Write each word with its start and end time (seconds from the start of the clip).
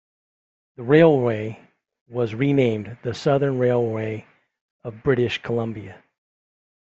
The 0.77 0.81
railway 0.81 1.59
was 2.07 2.33
renamed 2.33 2.97
the 3.03 3.13
Southern 3.13 3.59
Railway 3.59 4.25
of 4.83 5.03
British 5.03 5.37
Columbia. 5.43 6.03